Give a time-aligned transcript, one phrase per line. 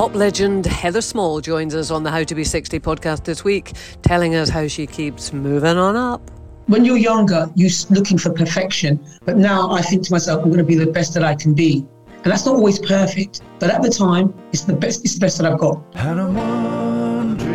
[0.00, 3.72] Pop legend Heather Small joins us on the How to Be 60 podcast this week,
[4.00, 6.30] telling us how she keeps moving on up.
[6.68, 8.98] When you're younger, you're looking for perfection.
[9.26, 11.52] But now I think to myself, I'm going to be the best that I can
[11.52, 11.86] be.
[12.24, 13.42] And that's not always perfect.
[13.58, 15.84] But at the time, it's the best, it's the best that I've got.
[15.96, 17.50] And I'm wondering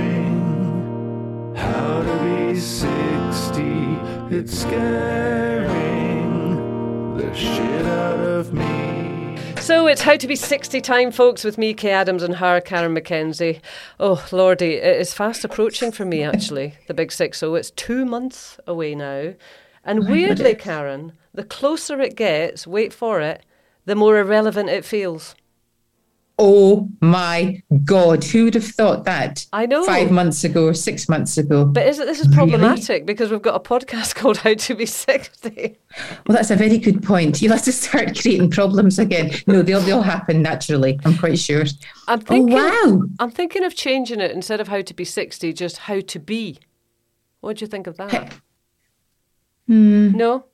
[1.56, 3.64] how to be 60.
[4.30, 5.68] It's scaring
[7.18, 8.85] the shit out of me.
[9.66, 12.94] So it's How to Be 60 time, folks, with me, Kaye Adams, and her, Karen
[12.94, 13.62] McKenzie.
[14.00, 17.40] Oh, Lordy, it is fast approaching for me, actually, the big six.
[17.40, 19.34] So it's two months away now.
[19.84, 23.44] And weirdly, Karen, the closer it gets, wait for it,
[23.86, 25.34] the more irrelevant it feels.
[26.38, 29.46] Oh my God, who would have thought that?
[29.54, 29.86] I know.
[29.86, 31.64] Five months ago or six months ago.
[31.64, 34.86] But is it, this is problematic because we've got a podcast called How to Be
[34.86, 35.78] 60.
[36.28, 37.42] Well, that's a very good point.
[37.42, 39.32] You'll have to start creating problems again.
[39.48, 41.64] No, they'll, they'll happen naturally, I'm quite sure.
[42.10, 43.04] I'm thinking, oh, wow.
[43.20, 46.60] I'm thinking of changing it instead of How to Be 60, just How to Be.
[47.40, 48.34] What do you think of that?
[49.68, 50.12] Hmm.
[50.12, 50.46] No?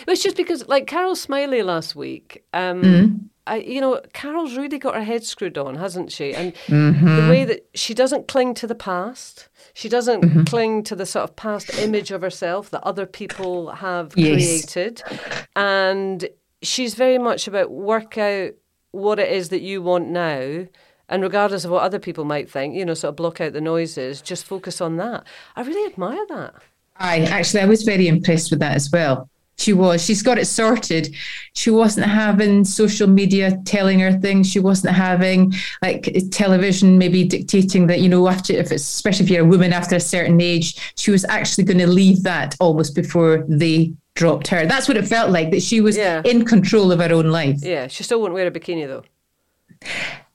[0.00, 3.20] It was just because, like Carol Smillie last week, um, Mm.
[3.46, 6.34] I, you know, Carol's really got her head screwed on, hasn't she?
[6.34, 7.16] And Mm-hmm.
[7.16, 10.42] the way that she doesn't cling to the past, she doesn't Mm-hmm.
[10.44, 14.64] cling to the sort of past image of herself that other people have Yes.
[14.64, 15.02] created.
[15.54, 16.28] And
[16.62, 18.52] she's very much about work out
[18.90, 20.66] what it is that you want now.
[21.08, 23.60] And regardless of what other people might think, you know, sort of block out the
[23.60, 25.24] noises, just focus on that.
[25.54, 26.54] I really admire that.
[26.96, 29.28] I actually, I was very impressed with that as well.
[29.58, 30.04] She was.
[30.04, 31.14] She's got it sorted.
[31.54, 34.50] She wasn't having social media telling her things.
[34.50, 39.30] She wasn't having like television maybe dictating that, you know, after, if it's, especially if
[39.30, 42.94] you're a woman after a certain age, she was actually going to leave that almost
[42.94, 44.66] before they dropped her.
[44.66, 46.20] That's what it felt like, that she was Yeah.
[46.24, 47.60] in control of her own life.
[47.62, 49.04] Yeah, she still won't wear a bikini though.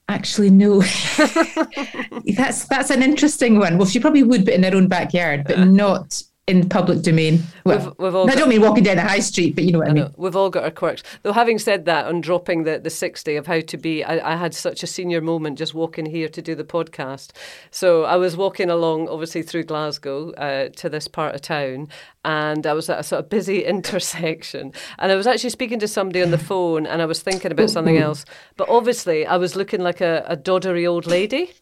[0.10, 0.82] Actually, no.
[2.36, 3.78] that's that's an interesting one.
[3.78, 5.66] Well, she probably would, but in her own backyard, but uh-huh.
[5.66, 7.42] not in the public domain.
[7.66, 9.72] Well, We've- we've all I got- don't mean walking down the high street, but you
[9.72, 10.04] know what I, I mean.
[10.04, 10.12] know.
[10.18, 11.02] We've all got our quirks.
[11.24, 14.36] Though, having said that, on dropping the, the 60 of how to be, I, I
[14.36, 17.32] had such a senior moment just walking here to do the podcast.
[17.72, 21.88] So I was walking along, obviously, through Glasgow uh, to this part of town,
[22.26, 24.74] and I was at a sort of busy intersection.
[25.00, 27.70] And I was actually speaking to somebody on the phone, and I was thinking about
[27.70, 28.26] something else.
[28.58, 31.54] But obviously, I was looking like a, a doddery old lady.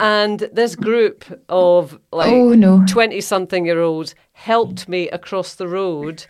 [0.00, 2.84] And this group of like Oh, no.
[2.86, 6.24] 20 something year olds helped me across the road.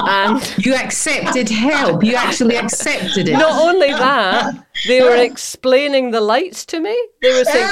[0.00, 2.04] And You accepted help.
[2.04, 3.32] You actually accepted it.
[3.32, 6.96] not only that, they were explaining the lights to me.
[7.20, 7.68] They were saying,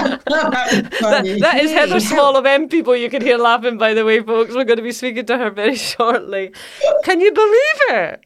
[0.00, 4.20] that, that is Heather Small of M people you can hear laughing, by the way,
[4.20, 4.54] folks.
[4.54, 6.52] We're going to be speaking to her very shortly.
[7.04, 8.20] Can you believe it?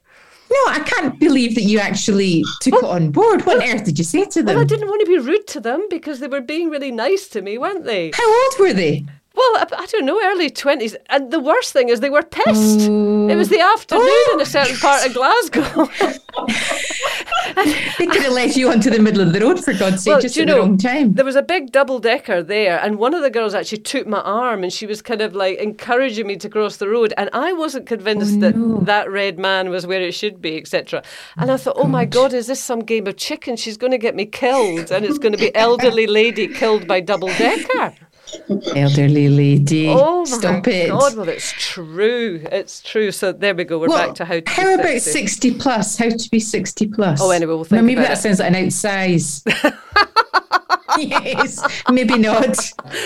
[0.51, 3.45] No, I can't believe that you actually took it on board.
[3.47, 4.55] What on earth did you say to them?
[4.55, 7.29] Well, I didn't want to be rude to them because they were being really nice
[7.29, 8.13] to me, weren't they?
[8.15, 9.05] How old were they?
[9.35, 10.95] Well, I, I don't know, early 20s.
[11.11, 12.83] And the worst thing is they were pissed.
[12.83, 15.51] It was the afternoon in a certain part of oh.
[15.51, 15.91] Glasgow.
[17.99, 20.21] They could have left you onto the middle of the road for God's sake, Well,
[20.21, 21.15] just at know, the wrong time.
[21.15, 24.21] There was a big double decker there, and one of the girls actually took my
[24.21, 27.15] arm and she was kind of like encouraging me to cross the road.
[27.17, 31.03] And I wasn't convinced oh, that that red man was where it should be, etc.
[31.37, 33.57] And I oh, thought, oh my God, is this some game of chicken?
[33.57, 37.01] She's going to get me killed, and it's going to be elderly lady killed by
[37.01, 37.95] double decker.
[38.77, 39.89] Elderly lady.
[39.89, 40.89] Oh Stop my it.
[40.91, 42.41] God, well, it's true.
[42.51, 43.11] It's true.
[43.13, 43.79] So there we go.
[43.79, 45.11] We're Well, back to how to how about 60.
[45.11, 45.97] 60 plus?
[45.99, 47.21] How to be 60 plus?
[47.21, 48.23] Oh, anyway, we'll Now, think maybe about that it.
[48.23, 49.43] sounds like an outsize.
[50.99, 52.57] yes, maybe not.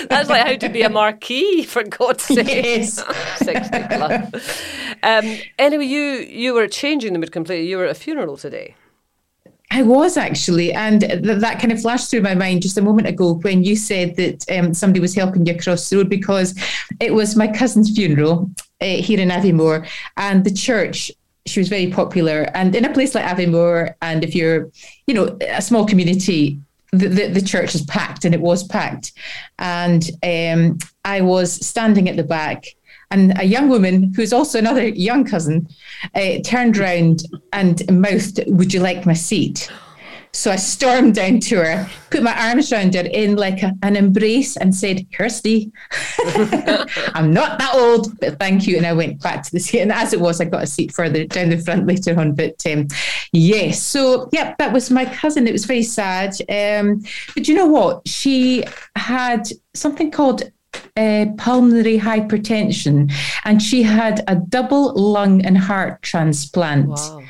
[0.09, 2.47] That's like how to be a marquee, for God's sake.
[2.47, 3.03] Yes.
[3.39, 4.63] 60 plus.
[5.03, 7.69] Um, anyway, you you were changing the mood completely.
[7.69, 8.75] You were at a funeral today.
[9.71, 13.07] I was actually, and th- that kind of flashed through my mind just a moment
[13.07, 16.59] ago when you said that um, somebody was helping you across the road because
[17.01, 19.87] it was my cousin's funeral uh, here in Aviemore,
[20.17, 21.11] and the church.
[21.47, 24.71] She was very popular, and in a place like Aviemore, and if you're,
[25.07, 26.61] you know, a small community,
[26.93, 29.13] the, the, the church is packed, and it was packed,
[29.59, 32.65] and um, I was standing at the back,
[33.11, 35.69] and a young woman who's also another young cousin
[36.15, 37.23] uh, turned round
[37.53, 39.71] and mouthed, "Would you like my seat?"
[40.33, 43.97] So I stormed down to her, put my arms around her in like a, an
[43.97, 45.73] embrace, and said, "Kirsty,
[47.15, 49.93] I'm not that old, but thank you." And I went back to the seat, and
[49.93, 52.35] as it was, I got a seat further down the front later on.
[52.35, 52.89] But um,
[53.33, 55.49] yes, so yeah, that was my cousin.
[55.49, 57.03] It was very sad, um,
[57.35, 58.07] but you know what?
[58.07, 58.65] She
[58.97, 60.43] had something called
[60.97, 63.13] uh, pulmonary hypertension,
[63.45, 66.89] and she had a double lung and heart transplant.
[66.89, 67.23] Wow.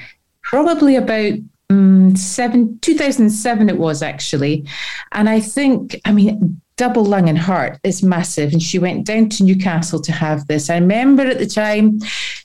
[0.43, 1.35] Probably about
[1.71, 4.67] um, seven, 2007 it was actually.
[5.12, 8.53] And I think, I mean, double lung and heart is massive.
[8.53, 10.71] And she went down to Newcastle to have this.
[10.71, 11.99] I remember at the time,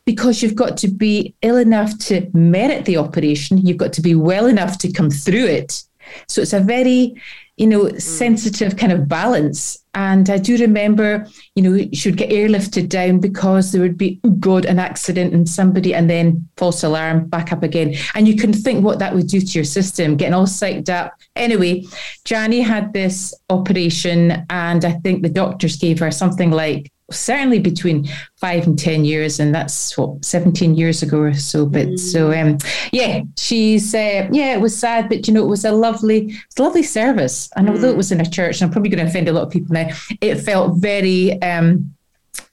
[0.06, 4.16] because you've got to be ill enough to merit the operation, you've got to be
[4.16, 5.84] well enough to come through it.
[6.28, 7.22] So it's a very,
[7.58, 8.02] you know, mm.
[8.02, 9.80] sensitive kind of balance.
[9.96, 14.20] And I do remember, you know, she would get airlifted down because there would be,
[14.24, 17.96] oh God, an accident and somebody, and then false alarm, back up again.
[18.16, 21.14] And you can think what that would do to your system, getting all psyched up.
[21.36, 21.86] Anyway,
[22.26, 28.08] Janie had this operation, and I think the doctors gave her something like certainly between
[28.38, 32.00] five and ten years and that's what 17 years ago or so but mm.
[32.00, 32.58] so um
[32.92, 36.60] yeah she's uh, yeah it was sad but you know it was a lovely it's
[36.60, 37.72] a lovely service and mm.
[37.72, 39.52] although it was in a church and i'm probably going to offend a lot of
[39.52, 39.90] people now
[40.22, 41.94] it felt very um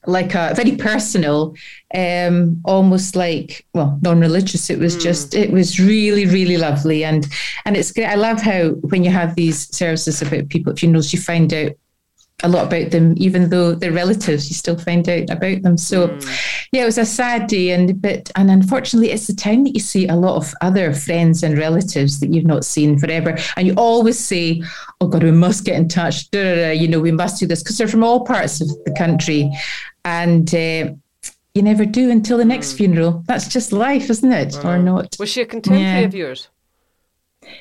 [0.07, 1.55] like a very personal
[1.95, 5.03] um almost like well non-religious it was mm.
[5.03, 7.27] just it was really really lovely and
[7.67, 11.21] and it's great i love how when you have these services about people funerals you
[11.21, 11.73] find out
[12.43, 15.77] a lot about them, even though they're relatives, you still find out about them.
[15.77, 16.69] So, mm.
[16.73, 19.81] yeah, it was a sad day, and but and unfortunately, it's the time that you
[19.81, 23.75] see a lot of other friends and relatives that you've not seen forever, and you
[23.75, 24.63] always say,
[25.01, 27.47] "Oh God, we must get in touch." Da, da, da, you know, we must do
[27.47, 29.51] this because they're from all parts of the country,
[30.05, 30.55] and.
[30.55, 30.95] Uh,
[31.53, 32.77] you never do until the next mm.
[32.77, 33.25] funeral.
[33.27, 34.65] That's just life, isn't it?
[34.65, 35.17] Or not?
[35.19, 36.07] Was she a contemporary yeah.
[36.07, 36.49] of yours?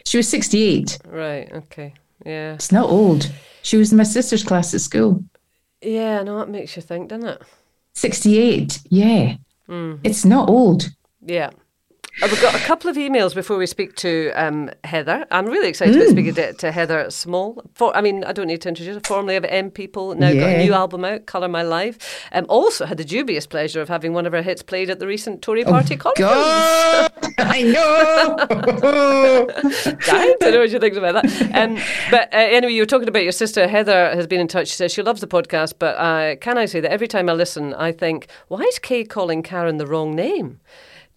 [0.06, 1.00] She was 68.
[1.08, 1.96] Right, okay.
[2.26, 2.54] Yeah.
[2.54, 3.32] It's not old.
[3.62, 5.24] She was in my sister's class at school.
[5.82, 7.42] Yeah, no, that makes you think, doesn't it?
[7.94, 9.36] 68, yeah.
[9.68, 10.00] Mm.
[10.04, 10.90] It's not old.
[11.22, 11.52] Yeah.
[12.22, 15.26] We've got a couple of emails before we speak to um, Heather.
[15.32, 16.00] I'm really excited mm.
[16.00, 17.64] about speaking to, to, Heather Small.
[17.76, 19.02] For, I mean, I don't need to introduce her.
[19.02, 20.42] Formerly of M People, now yeah.
[20.42, 22.28] got a new album out, Colour My Life.
[22.34, 25.08] Um, also had the dubious pleasure of having one of her hits played at the
[25.08, 26.20] recent Tory oh, Party oh, conference.
[26.20, 28.36] God, I know.
[30.06, 31.56] Dying to know what you think about that.
[31.56, 31.78] Um,
[32.12, 33.66] but uh, anyway, you were talking about your sister.
[33.66, 34.68] Heather has been in touch.
[34.68, 37.34] She says she loves the podcast, but uh, can I say that every time I
[37.34, 40.60] listen, I think, why is Kaye calling Karen the wrong name?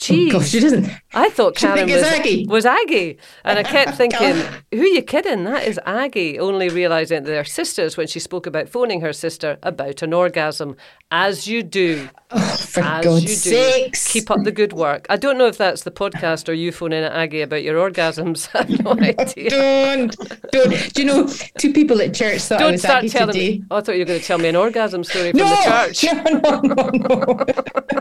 [0.03, 0.31] Jeez.
[0.31, 0.89] Oh, gosh, she doesn't.
[1.15, 2.47] I thought Karen was Aggie.
[2.47, 3.19] was Aggie.
[3.45, 4.35] And I kept thinking,
[4.73, 5.45] who are you kidding?
[5.45, 6.41] That is Aggie.
[6.41, 10.77] Only realising that they're sisters when she spoke about phoning her sister about an orgasm.
[11.13, 12.09] As you do.
[12.31, 13.57] Oh, for As God's you do.
[13.57, 14.11] sakes.
[14.13, 15.07] Keep up the good work.
[15.11, 18.49] I don't know if that's the podcast or you phoning at Aggie about your orgasms.
[18.55, 19.51] I have no idea.
[19.51, 20.17] don't.
[20.51, 20.95] Don't.
[20.95, 21.29] Do you know,
[21.59, 23.59] two people at church thought don't I was start Aggie telling today.
[23.59, 25.57] Me, oh, I thought you were going to tell me an orgasm story from the
[25.65, 26.05] church.
[26.05, 27.45] No, no, no,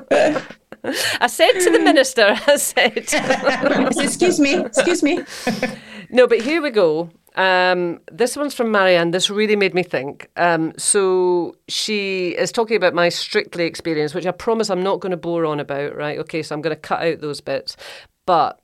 [0.09, 0.41] no.
[1.19, 2.97] I said to the minister, I said,
[4.03, 5.19] excuse me, excuse me.
[6.09, 7.09] no, but here we go.
[7.35, 9.11] Um, this one's from Marianne.
[9.11, 10.29] This really made me think.
[10.35, 15.11] Um, so she is talking about my strictly experience, which I promise I'm not going
[15.11, 16.19] to bore on about, right?
[16.19, 17.77] Okay, so I'm going to cut out those bits.
[18.25, 18.59] But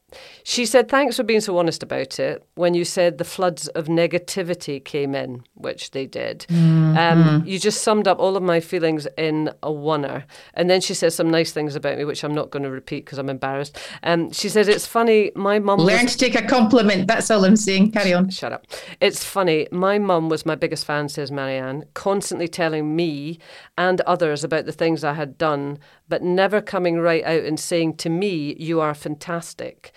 [0.50, 2.42] she said, Thanks for being so honest about it.
[2.56, 6.98] When you said the floods of negativity came in, which they did, mm-hmm.
[6.98, 10.24] um, you just summed up all of my feelings in a oneer.
[10.54, 13.04] And then she says some nice things about me, which I'm not going to repeat
[13.04, 13.78] because I'm embarrassed.
[14.04, 15.80] Um, she said, It's funny, my mum.
[15.80, 16.16] Learn was...
[16.16, 17.10] to take a compliment.
[17.10, 17.92] That's all I'm saying.
[17.92, 18.30] Carry on.
[18.30, 18.68] Shut up.
[19.02, 19.68] It's funny.
[19.74, 23.38] My mum was my biggest fan, says Marianne, constantly telling me
[23.78, 25.78] and others about the things I had done,
[26.08, 29.92] but never coming right out and saying to me, You are fantastic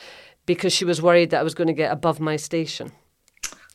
[0.50, 2.90] because she was worried that I was going to get above my station.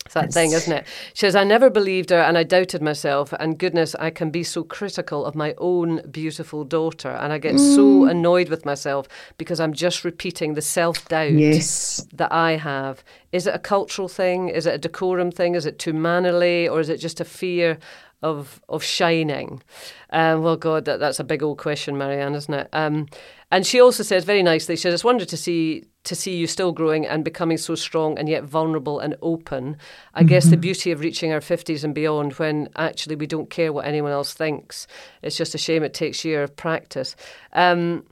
[0.06, 0.86] It's that thing, isn't it?
[1.14, 3.32] She says, I never believed her and I doubted myself.
[3.40, 7.12] And goodness, I can be so critical of my own beautiful daughter.
[7.12, 7.76] And I get mm.
[7.76, 12.06] so annoyed with myself because I'm just repeating the self doubt yes.
[12.12, 13.06] that I have.
[13.32, 14.50] Is it a cultural thing?
[14.50, 15.56] Is it a decorum thing?
[15.56, 16.68] Is it too mannerly?
[16.68, 17.78] Or is it just a fear
[18.22, 19.64] of of shining?
[20.10, 22.68] Um, well, God, that, that's a big old question, Marianne, isn't it?
[22.74, 23.08] Um,
[23.56, 26.46] and she also says very nicely, she says, it's wonderful to see to see you
[26.46, 29.78] still growing and becoming so strong and yet vulnerable and open.
[30.14, 30.28] I mm-hmm.
[30.28, 33.86] guess the beauty of reaching our 50s and beyond when actually we don't care what
[33.86, 34.88] anyone else thinks.
[35.22, 37.16] It's just a shame it takes year of practice.
[37.54, 38.06] Um,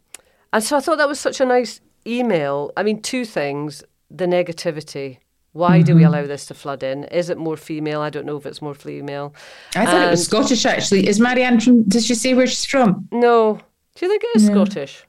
[0.54, 2.72] and so I thought that was such a nice email.
[2.78, 5.18] I mean, two things the negativity.
[5.52, 5.86] Why mm-hmm.
[5.86, 6.14] do we mm-hmm.
[6.14, 7.04] allow this to flood in?
[7.06, 8.00] Is it more female?
[8.00, 9.36] I don't know if it's more female.
[9.76, 11.06] I thought and it was Scottish actually.
[11.06, 13.10] Is Marianne from, does she say where she's from?
[13.12, 13.60] No.
[13.96, 14.46] Do you think it is.
[14.48, 15.06] Scottish?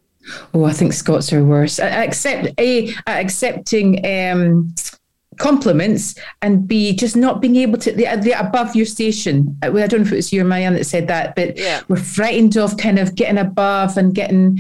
[0.53, 1.79] Oh, I think Scots are worse.
[1.79, 4.75] Accept a accepting um,
[5.39, 9.57] compliments and b just not being able to the, the above your station.
[9.63, 11.83] I don't know if it was you or Marianne that said that, but yeah.
[11.89, 14.59] we're frightened of kind of getting above and getting.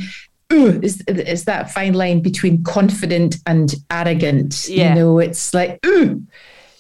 [0.52, 4.68] Ooh, is is that fine line between confident and arrogant?
[4.68, 4.90] Yeah.
[4.90, 6.23] You know, it's like ooh.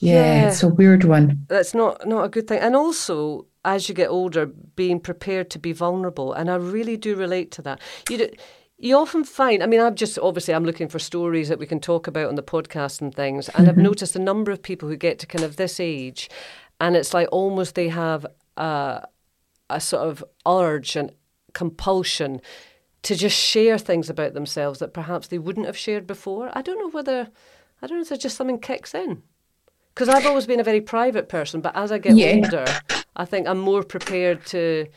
[0.00, 1.46] Yeah, yeah, it's a weird one.
[1.48, 2.60] That's not not a good thing.
[2.60, 7.16] And also, as you get older, being prepared to be vulnerable, and I really do
[7.16, 7.80] relate to that.
[8.10, 8.18] You.
[8.18, 8.28] Do,
[8.84, 11.80] you often find i mean i'm just obviously i'm looking for stories that we can
[11.80, 13.84] talk about on the podcast and things and i've mm-hmm.
[13.84, 16.28] noticed a number of people who get to kind of this age
[16.80, 18.26] and it's like almost they have
[18.56, 19.02] a,
[19.70, 21.10] a sort of urge and
[21.54, 22.40] compulsion
[23.02, 26.78] to just share things about themselves that perhaps they wouldn't have shared before i don't
[26.78, 27.28] know whether
[27.80, 29.22] i don't know if there's just something kicks in
[29.94, 32.34] because i've always been a very private person but as i get Yeah.
[32.34, 32.66] older
[33.16, 34.88] i think i'm more prepared to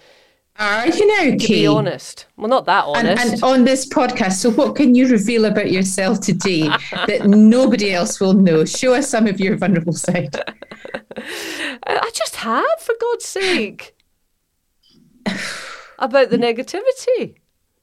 [0.59, 4.33] Are you now, to be honest well not that And, honest and on this podcast,
[4.33, 6.61] so what can you reveal about yourself today
[6.91, 8.65] that nobody else will know?
[8.65, 10.35] Show us some of your vulnerable side.
[11.85, 13.95] I just have, for God's sake.
[15.99, 17.35] About the negativity.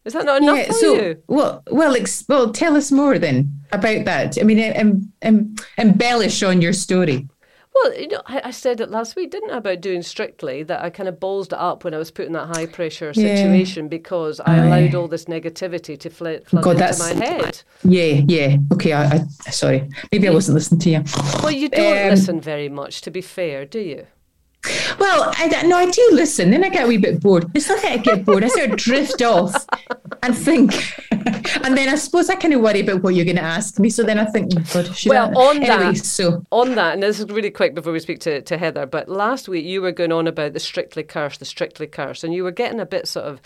[0.04, 1.22] Is that not enough for so you?
[1.26, 4.38] well, well, ex- well, tell us more then about that.
[4.38, 7.26] I mean, em, em, embellish on your story.
[7.74, 10.82] Well, you know, I, I said it last week, didn't I, about doing strictly that
[10.82, 13.34] I kind of ballsed it up when I was put in that high pressure Yeah.
[13.36, 17.62] situation because I allowed all this negativity to fl- flood God, into that's- my head.
[17.82, 18.56] Yeah, yeah.
[18.72, 21.04] Okay, I, I sorry, maybe I wasn't listening to you.
[21.42, 24.06] Well, you don't Um, listen very much, to be fair, do you?
[24.98, 26.50] Well, I no, I do listen.
[26.50, 27.50] Then I get a wee bit bored.
[27.54, 28.44] It's not that I get bored.
[28.44, 29.66] I sort of drift off
[30.22, 30.72] and think,
[31.12, 33.90] and then I suppose I kind of worry about what you're going to ask me.
[33.90, 35.42] So then I think, oh God, Well, I?
[35.48, 38.40] on anyway, that- so On that, and this is really quick before we speak to,
[38.42, 41.86] to Heather, but last week you were going on about the strictly curse, the strictly
[41.86, 43.40] curse, and you were getting a bit sort of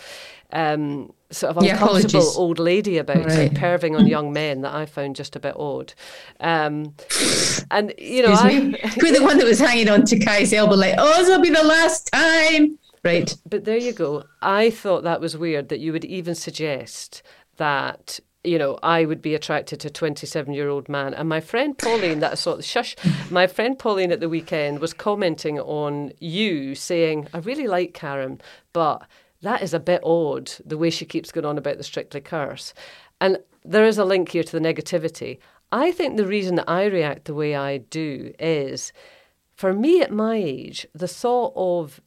[0.51, 2.35] um, sort of Yeah, uncomfortable apologies.
[2.37, 3.53] old lady about it, Right.
[3.53, 5.93] perving on young men that I found just a bit odd.
[6.39, 6.95] Um,
[7.71, 8.95] and you know, excuse I.
[9.01, 11.49] You're the one that was hanging on to Kai's elbow, like, oh, this will be
[11.49, 12.79] the last time.
[13.03, 13.33] Right.
[13.47, 14.23] But there you go.
[14.41, 17.21] I thought that was weird that you would even suggest
[17.57, 21.13] that you know I would be attracted to a 27 year old man.
[21.13, 22.95] And my friend Pauline, that sort of shush,
[23.29, 28.41] my friend Pauline at the weekend was commenting on you saying, "I really like Karen,
[28.73, 29.03] but."
[29.41, 32.73] That is a bit odd, the way she keeps going on about the strictly curse.
[33.21, 35.39] And there is a link here to the negativity.
[35.71, 38.91] I think the reason that I react the way I do is
[39.53, 42.01] for me at my age, the thought of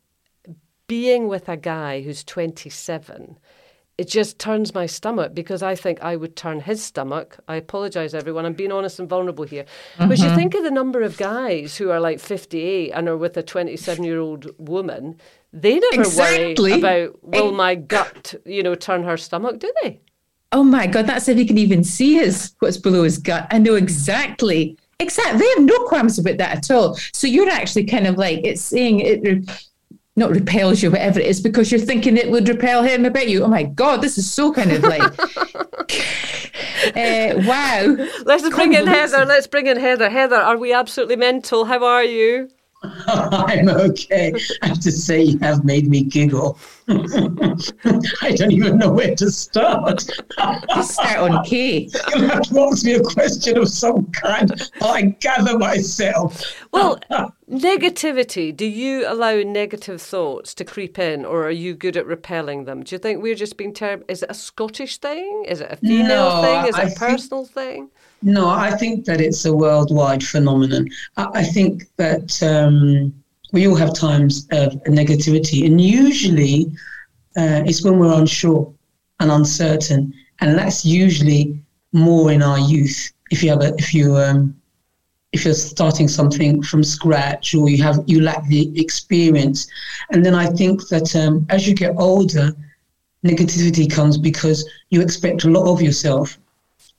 [0.87, 3.39] being with a guy who's 27
[4.03, 7.39] it just turns my stomach because I think I would turn his stomach.
[7.47, 8.45] I apologize, everyone.
[8.45, 9.65] I'm being honest and vulnerable here.
[9.97, 10.35] But you mm-hmm.
[10.35, 14.03] think of the number of guys who are like 58 and are with a 27
[14.03, 15.21] year old woman,
[15.53, 16.73] they never Exactly.
[16.73, 20.01] worry about, will my gut, you know, turn her stomach, do they?
[20.51, 23.47] Oh my God, that's if he can even see his what's below his gut.
[23.53, 24.77] I know exactly.
[24.99, 25.39] Exactly.
[25.39, 26.99] They have no qualms about that at all.
[27.13, 29.49] So you're actually kind of like it's saying it
[30.15, 33.45] not repels you, whatever it is, because you're thinking it would repel him about you.
[33.45, 35.03] Oh my God, this is so kind of like
[36.97, 37.97] uh, wow.
[38.25, 39.25] Let's bring in Heather.
[39.25, 40.11] Let's bring in Heather.
[40.11, 41.65] Heather, are we absolutely mental?
[41.65, 42.51] How are you?
[43.07, 44.33] I'm okay.
[44.63, 46.59] I have to say, you have made me giggle.
[46.89, 50.05] I don't even know where to start.
[50.75, 51.89] Just start on Kaye.
[52.17, 54.51] You'll have to ask me a question of some kind.
[54.83, 56.43] I gather myself.
[56.73, 56.99] Well,
[57.51, 58.55] negativity.
[58.57, 62.83] Do you allow negative thoughts to creep in, or are you good at repelling them?
[62.83, 64.05] Do you think we're just being terrible?
[64.09, 65.45] Is it a Scottish thing?
[65.47, 66.67] Is it a female No, thing?
[66.69, 67.91] Is it I a think- personal thing?
[68.23, 70.89] No, I think that it's a worldwide phenomenon.
[71.17, 73.13] I, I think that um,
[73.53, 76.67] we all have times of negativity, and usually
[77.37, 78.73] uh, it's when we're unsure
[79.19, 81.61] and uncertain, and that's usually
[81.93, 83.13] more in our youth.
[83.31, 84.55] If you have a, if you um,
[85.33, 89.67] if you're starting something from scratch or you have you lack the experience,
[90.11, 92.55] and then I think that um, as you get older,
[93.27, 96.39] negativity comes because you expect a lot of yourself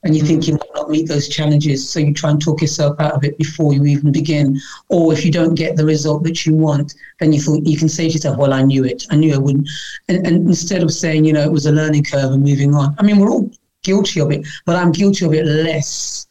[0.03, 1.89] and you think you might meet those challenges.
[1.89, 4.59] So you try and talk yourself out of it before you even begin.
[4.89, 7.89] Or if you don't get the result that you want, then you thought you can
[7.89, 9.05] say to yourself, "Well, I knew it.
[9.09, 9.69] I knew I wouldn't."
[10.07, 12.95] And, and instead of saying, you know, it was a learning curve and moving on.
[12.99, 13.49] I mean, we're all
[13.83, 16.27] guilty of it, but I'm guilty of it less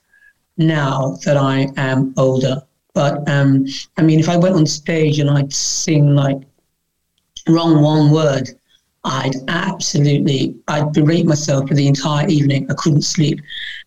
[0.57, 2.63] now that I am older.
[2.95, 3.67] But um,
[3.97, 6.43] I mean, if I went on stage and I'd sing like
[7.49, 8.49] wrong one word,
[9.05, 12.71] I'd absolutely, I'd berate myself for the entire evening.
[12.71, 13.41] I couldn't sleep.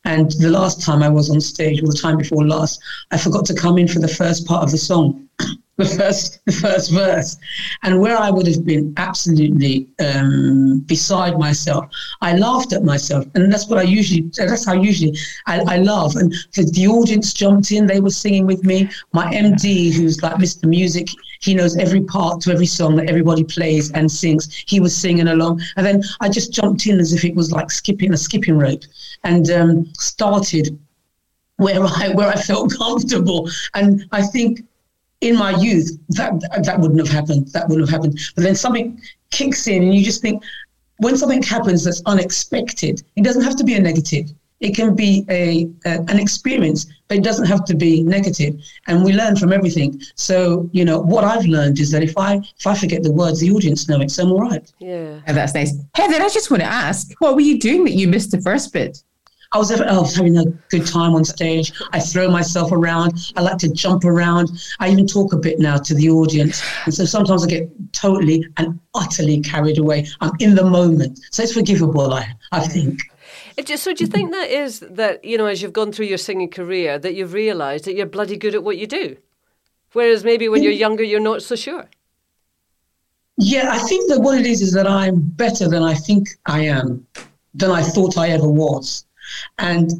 [0.03, 2.81] And the last time I was on stage, or the time before last,
[3.11, 5.29] I forgot to come in for the first part of the song,
[5.77, 7.37] the first, the first verse.
[7.83, 11.85] And where I would have been absolutely um, beside myself,
[12.21, 13.25] I laughed at myself.
[13.35, 15.17] And that's what I usually, that's how usually
[15.47, 16.15] I, I laugh.
[16.15, 18.89] And the, the audience jumped in, they were singing with me.
[19.13, 20.65] My MD, who's like Mr.
[20.65, 21.09] Music,
[21.41, 24.53] he knows every part to every song that everybody plays and sings.
[24.67, 27.69] He was singing along, and then I just jumped in as if it was like
[27.69, 28.83] skipping a skipping rope,
[29.23, 30.79] and um, started
[31.57, 33.49] where I where I felt comfortable.
[33.73, 34.61] And I think
[35.27, 35.89] in my youth
[36.19, 36.31] that
[36.67, 37.43] that wouldn't have happened.
[37.55, 38.13] That wouldn't have happened.
[38.35, 38.87] But then something
[39.37, 40.37] kicks in, and you just think.
[41.05, 44.27] when something happens that's unexpected, it doesn't have to be a negative.
[44.61, 48.53] It can be a, a, an experience, but it doesn't have to be negative.
[48.87, 49.89] And we learn from everything.
[50.15, 53.37] So you know what I've learned is that if I if I forget the words,
[53.41, 54.65] the audience know it, so I'm all right.
[54.79, 55.19] Yeah.
[55.27, 55.71] Oh, that's nice.
[55.95, 58.71] Heather, I just want to ask, what were you doing that you missed the first
[58.71, 59.03] bit?
[59.55, 61.71] I was, oh, I was having a good time on stage.
[61.93, 63.31] I throw myself around.
[63.37, 64.49] I like to jump around.
[64.81, 66.61] I even talk a bit now to the audience.
[66.83, 70.07] And so sometimes I get totally and utterly carried away.
[70.19, 71.21] I'm in the moment.
[71.31, 72.99] So it's forgivable, I, I think.
[73.55, 76.07] It just, so do you think that is that, you know, as you've gone through
[76.07, 79.15] your singing career, that you've realised that you're bloody good at what you do?
[79.93, 81.85] Whereas maybe when you're younger, you're not so sure.
[83.37, 86.65] Yeah, I think that what it is is that I'm better than I think I
[86.65, 87.07] am,
[87.53, 89.04] than I thought I ever was.
[89.57, 89.91] And,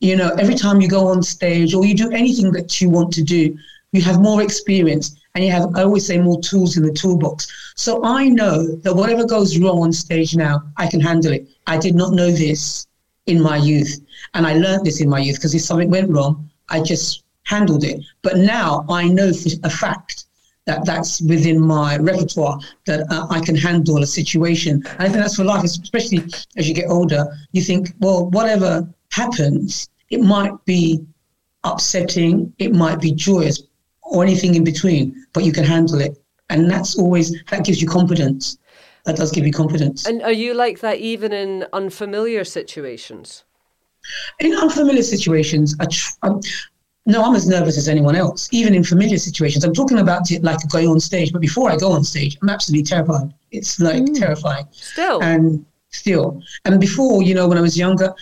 [0.00, 3.12] you know, every time you go on stage or you do anything that you want
[3.14, 3.56] to do,
[3.92, 7.72] you have more experience and you have, I always say, more tools in the toolbox.
[7.76, 11.46] So I know that whatever goes wrong on stage now, I can handle it.
[11.66, 12.86] I did not know this
[13.26, 14.00] in my youth.
[14.34, 17.84] And I learned this in my youth because if something went wrong, I just handled
[17.84, 18.02] it.
[18.22, 20.26] But now I know for a fact
[20.68, 24.74] that that's within my repertoire that uh, I can handle a situation.
[24.86, 26.20] And I think that's for life, especially
[26.58, 27.26] as you get older.
[27.52, 31.00] You think, well, whatever happens, it might be
[31.64, 33.62] upsetting, it might be joyous,
[34.02, 36.22] or anything in between, but you can handle it.
[36.50, 38.58] And that's always, that gives you confidence.
[39.04, 40.06] That does give you confidence.
[40.06, 43.44] And are you like that even in unfamiliar situations?
[44.38, 46.40] In unfamiliar situations, I tr- I'm,
[47.08, 49.64] no, I'm as nervous as anyone else, even in familiar situations.
[49.64, 52.50] I'm talking about it like going on stage, but before I go on stage, I'm
[52.50, 53.32] absolutely terrified.
[53.50, 54.18] It's like Mm.
[54.18, 54.66] terrifying.
[54.72, 55.22] Still.
[55.22, 56.42] And still.
[56.66, 58.14] And before, you know, when I was younger,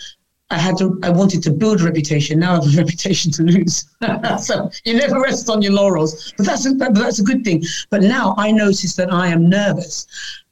[0.49, 2.39] I had to, I wanted to build a reputation.
[2.39, 3.85] Now I have a reputation to lose.
[4.39, 6.33] so you never rest on your laurels.
[6.37, 7.63] But that's a, but that's a good thing.
[7.89, 10.07] But now I notice that I am nervous,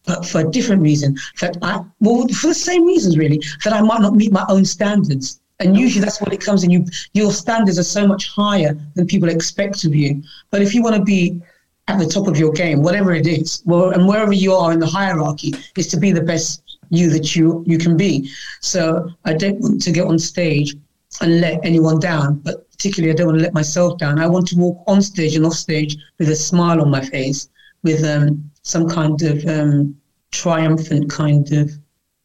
[0.06, 1.15] but for a different reason.
[1.39, 4.65] That I, well, for the same reasons really, that I might not meet my own
[4.65, 5.39] standards.
[5.60, 6.70] And usually that's what it comes in.
[6.70, 10.22] You, your standards are so much higher than people expect of you.
[10.52, 11.42] But if you want to be
[11.88, 14.79] at the top of your game, whatever it is, well, and wherever you are in
[14.79, 18.29] the hierarchy, is to be the best you that you you can be.
[18.62, 20.75] So I don't want to get on stage
[21.22, 24.20] and let anyone down, but particularly I don't want to let myself down.
[24.20, 27.50] I want to walk on stage and off stage with a smile on my face,
[27.84, 29.96] with um, some kind of um,
[30.32, 31.72] triumphant kind of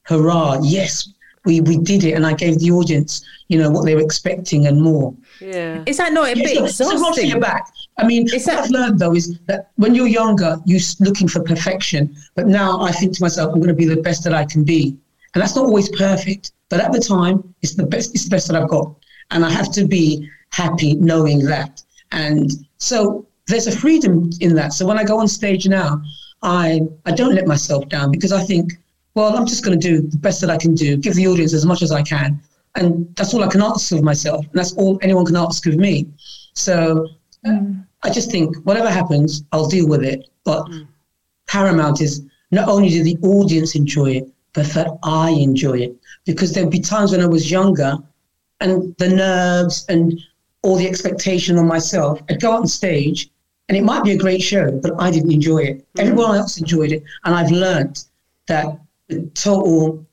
[0.02, 0.58] hurrah!
[0.62, 1.08] Yes,
[1.44, 1.84] we we mm.
[1.84, 5.14] did it, and I gave the audience, you know, what they were expecting and more.
[5.40, 5.82] Yeah.
[5.86, 7.30] Is that not a bit Yeah, so, so not for exhausting?
[7.30, 7.66] your back.
[7.98, 11.28] I mean, Is what that- I've learned though is that when you're younger, you're looking
[11.28, 12.14] for perfection.
[12.34, 14.64] But now I think to myself, I'm going to be the best that I can
[14.64, 14.96] be,
[15.34, 16.52] and that's not always perfect.
[16.68, 18.14] But at the time, it's the best.
[18.14, 18.94] It's the best that I've got,
[19.30, 21.82] and I have to be happy knowing that.
[22.12, 24.72] And so there's a freedom in that.
[24.72, 26.00] So when I go on stage now,
[26.42, 28.72] I I don't let myself down because I think,
[29.14, 31.52] well, I'm just going to do the best that I can do, give the audience
[31.52, 32.40] as much as I can,
[32.76, 35.76] and that's all I can ask of myself, and that's all anyone can ask of
[35.76, 36.06] me.
[36.54, 37.08] So
[37.44, 37.86] uh, mm.
[38.02, 40.28] I just think whatever happens, I'll deal with it.
[40.44, 40.86] But mm.
[41.46, 45.96] paramount is not only do the audience enjoy it, but that I enjoy it.
[46.24, 47.96] Because there'd be times when I was younger
[48.60, 50.20] and the nerves and
[50.62, 53.30] all the expectation on myself, I'd go out on stage
[53.68, 55.78] and it might be a great show, but I didn't enjoy it.
[55.94, 56.00] Mm.
[56.00, 57.02] Everyone else enjoyed it.
[57.24, 58.04] And I've learned
[58.46, 58.78] that
[59.10, 60.06] the total,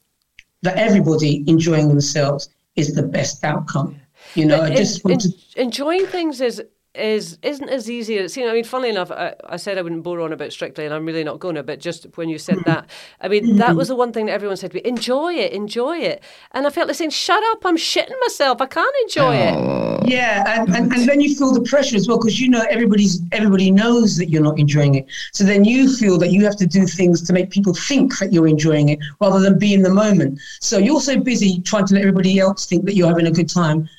[0.63, 3.99] that everybody enjoying themselves is the best outcome.
[4.35, 6.61] You know, I just en- to en- enjoying things is
[6.97, 8.51] is isn't as easy as you know.
[8.51, 11.05] I mean, funnily enough, I, I said I wouldn't bore on about Strictly, and I'm
[11.05, 11.63] really not going to.
[11.63, 12.63] But just when you said hmm.
[12.65, 12.89] that,
[13.21, 13.77] I mean, that hmm.
[13.77, 16.23] was the one thing that everyone said to me: enjoy it, enjoy it.
[16.51, 17.65] And I felt like saying, "Shut up!
[17.65, 18.61] I'm shitting myself.
[18.61, 19.99] I can't enjoy it." Oh.
[20.05, 23.21] Yeah, and, and, and then you feel the pressure as well because you know everybody's
[23.31, 25.07] everybody knows that you're not enjoying it.
[25.33, 28.31] So then you feel that you have to do things to make people think that
[28.31, 30.39] you're enjoying it rather than be in the moment.
[30.61, 33.49] So you're so busy trying to let everybody else think that you're having a good
[33.49, 33.89] time,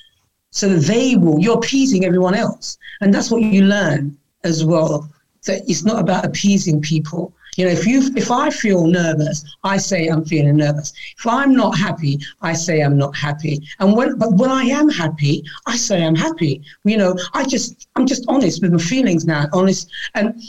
[0.51, 1.39] so they will.
[1.39, 5.09] You're appeasing everyone else, and that's what you learn as well.
[5.47, 7.33] That it's not about appeasing people.
[7.57, 10.93] You know, if you if I feel nervous, I say I'm feeling nervous.
[11.19, 13.61] If I'm not happy, I say I'm not happy.
[13.81, 16.63] And when but when I am happy, I say I'm happy.
[16.85, 19.47] You know, I just I'm just honest with my feelings now.
[19.53, 20.41] Honest and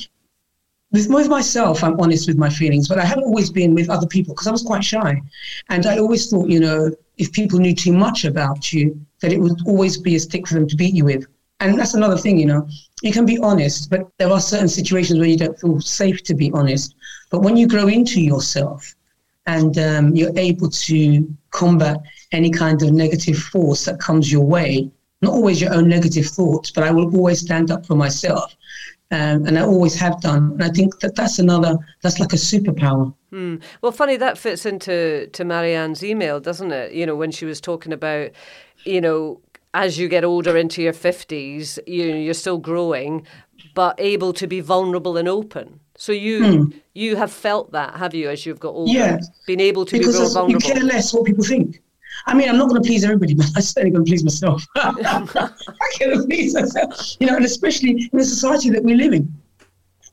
[0.92, 4.08] with, with myself, I'm honest with my feelings, but I haven't always been with other
[4.08, 5.22] people because I was quite shy.
[5.70, 9.40] And I always thought, you know, if people knew too much about you, that it
[9.40, 11.28] would always be a stick for them to beat you with.
[11.60, 12.68] And that's another thing, you know,
[13.02, 16.34] you can be honest, but there are certain situations where you don't feel safe to
[16.34, 16.96] be honest.
[17.30, 18.96] But when you grow into yourself
[19.46, 21.98] and um, you're able to combat
[22.32, 24.90] any kind of negative force that comes your way,
[25.22, 28.56] not always your own negative thoughts, but I will always stand up for myself.
[29.12, 30.54] Um, and I always have done.
[30.54, 33.58] And I think that that's another, that's like a superpower Hmm.
[33.82, 36.94] Well, funny that fits into to Marianne's email, doesn't it?
[36.94, 38.32] You know, when she was talking about,
[38.86, 39.40] you know,
[39.74, 43.26] as you get older into your fifties, you you're still growing,
[43.76, 45.80] but able to be vulnerable and open.
[45.96, 46.78] So you Hmm.
[46.96, 48.92] you have felt that, have you, as you've got older?
[48.92, 49.20] Yeah.
[49.46, 51.82] Been able to because be it's- you care less what people think.
[52.26, 54.66] I mean, I'm not going to please everybody, but I'm certainly going to please myself.
[54.76, 59.32] I can please myself, you know, and especially in the society that we live in.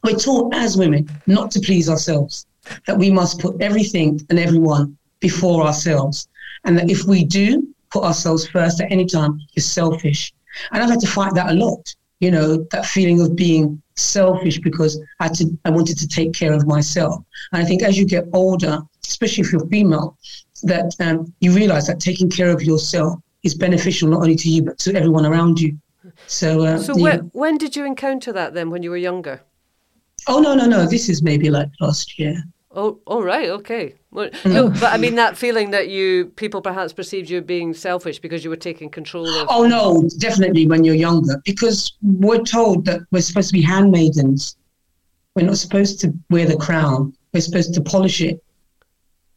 [0.04, 2.46] We're taught as women not to please ourselves,
[2.86, 6.28] that we must put everything and everyone before ourselves,
[6.64, 10.32] and that if we do put ourselves first at any time, you're selfish.
[10.72, 14.58] And I've had to fight that a lot, you know, that feeling of being selfish
[14.58, 17.22] because I had to, I wanted to take care of myself.
[17.52, 20.16] And I think as you get older, especially if you're female,
[20.62, 24.62] that um, you realize that taking care of yourself is beneficial not only to you
[24.62, 25.78] but to everyone around you.
[26.26, 28.70] So, uh, So when, when did you encounter that then?
[28.70, 29.40] When you were younger?
[30.28, 30.86] oh no, no, no!
[30.86, 32.42] This is maybe like last year.
[32.78, 33.94] Oh, all right, okay.
[34.10, 34.52] Well, Mm.
[34.52, 38.44] no, but I mean that feeling that you people perhaps perceived you being selfish because
[38.44, 39.48] you were taking control of.
[39.50, 44.56] Oh no, definitely when you're younger, because we're told that we're supposed to be handmaidens.
[45.34, 47.14] We're not supposed to wear the crown.
[47.32, 48.42] We're supposed to polish it.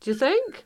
[0.02, 0.66] Do you think?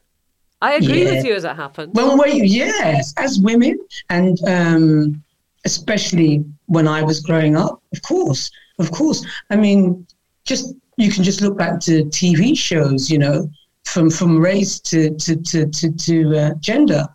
[0.62, 1.92] I agree with you as it happened.
[1.94, 3.78] Well, wait, yes, as women,
[4.10, 5.24] and um,
[5.66, 9.26] especially when I was growing up, of course, of course.
[9.50, 10.08] I mean,
[10.46, 13.50] just you can just look back to TV shows, you know,
[13.86, 17.08] from from race to to to to, to uh, gender.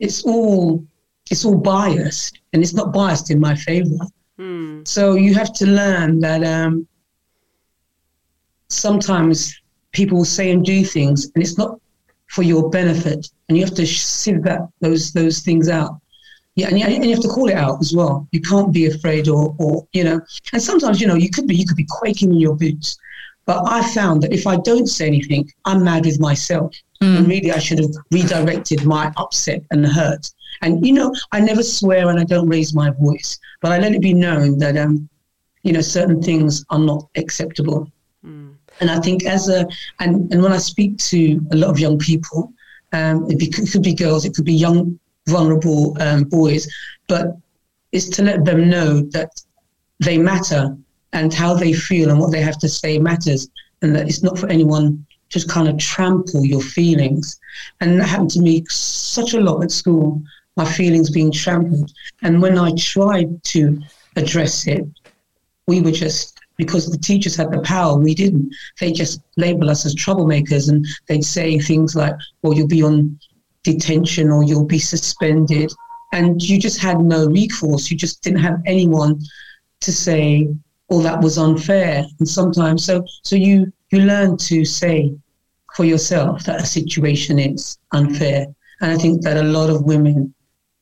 [0.00, 0.84] It's all
[1.30, 3.98] it's all biased, and it's not biased in my favor.
[4.38, 4.82] Hmm.
[4.84, 6.86] So you have to learn that um,
[8.68, 9.60] sometimes
[9.92, 11.80] people will say and do things, and it's not
[12.28, 15.98] for your benefit, and you have to sieve that those those things out.
[16.54, 18.28] Yeah, and you, and you have to call it out as well.
[18.30, 20.20] You can't be afraid, or or you know.
[20.52, 22.98] And sometimes you know you could be you could be quaking in your boots,
[23.44, 26.74] but I found that if I don't say anything, I'm mad with myself.
[27.18, 30.30] And really, I should have redirected my upset and hurt.
[30.62, 33.92] And you know, I never swear and I don't raise my voice, but I let
[33.92, 35.08] it be known that um,
[35.62, 37.90] you know, certain things are not acceptable.
[38.80, 39.66] And I think as a
[39.98, 42.52] and, and when I speak to a lot of young people,
[42.92, 46.68] um, it, be, it could be girls, it could be young vulnerable um, boys,
[47.08, 47.36] but
[47.92, 49.30] it's to let them know that
[50.00, 50.76] they matter
[51.12, 53.48] and how they feel and what they have to say matters,
[53.82, 57.40] and that it's not for anyone just kind of trample your feelings.
[57.80, 60.22] And that happened to me such a lot at school,
[60.56, 61.90] my feelings being trampled.
[62.22, 63.80] And when I tried to
[64.16, 64.84] address it,
[65.66, 68.54] we were just because the teachers had the power, we didn't.
[68.78, 73.18] They just label us as troublemakers and they'd say things like, well, you'll be on
[73.64, 75.72] detention or you'll be suspended.
[76.12, 77.90] And you just had no recourse.
[77.90, 79.20] You just didn't have anyone
[79.80, 80.54] to say,
[80.90, 82.04] oh, that was unfair.
[82.18, 85.14] And sometimes, so so you you learn to say
[85.74, 88.46] for yourself that a situation is unfair.
[88.80, 90.34] And I think that a lot of women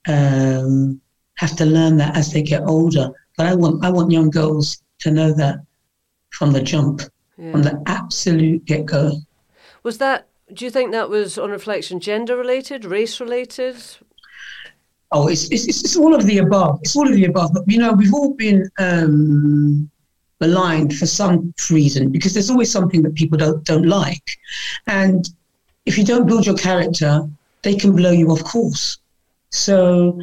[0.08, 1.00] um,
[1.36, 3.10] have to learn that as they get older.
[3.36, 5.60] But I want I want young girls to know that
[6.30, 7.02] from the jump,
[7.50, 9.12] from the absolute get go.
[9.82, 10.28] Was that?
[10.52, 13.76] Do you think that was on reflection, gender related, race related?
[15.12, 16.80] Oh, it's, it's, it's all of the above.
[16.82, 17.52] It's all of the above.
[17.52, 19.90] But, you know, we've all been um,
[20.40, 24.38] maligned for some reason because there's always something that people don't, don't like.
[24.86, 25.28] And
[25.86, 27.28] if you don't build your character,
[27.62, 28.98] they can blow you off course.
[29.50, 30.20] So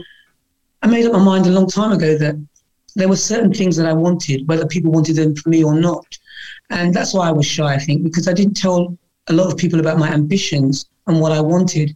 [0.81, 2.35] I made up my mind a long time ago that
[2.95, 6.05] there were certain things that I wanted, whether people wanted them for me or not.
[6.69, 8.97] And that's why I was shy, I think, because I didn't tell
[9.27, 11.95] a lot of people about my ambitions and what I wanted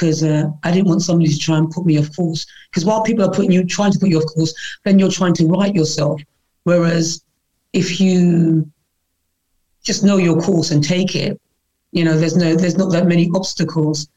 [0.00, 2.46] because uh, I didn't want somebody to try and put me off course.
[2.70, 5.34] Because while people are putting you, trying to put you off course, then you're trying
[5.34, 6.22] to right yourself.
[6.64, 7.22] Whereas
[7.74, 8.70] if you
[9.82, 11.38] just know your course and take it,
[11.92, 14.08] you know, there's no, there's not that many obstacles.